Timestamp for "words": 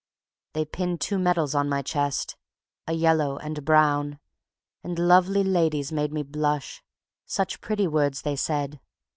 7.85-8.23